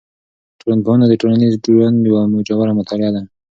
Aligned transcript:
ټولنپوهنه 0.59 1.05
د 1.07 1.13
ټولنیز 1.21 1.53
ژوند 1.65 1.97
یوه 2.09 2.21
ژوره 2.47 2.73
مطالعه 2.79 3.11
ده. 3.15 3.21